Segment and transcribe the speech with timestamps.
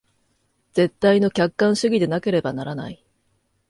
[0.73, 3.05] 絶対の客観主義でなければならない。